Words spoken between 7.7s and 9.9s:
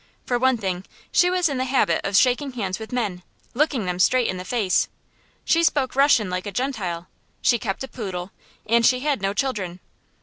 a poodle, and she had no children.